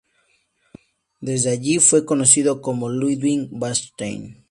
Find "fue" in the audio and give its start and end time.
1.77-2.05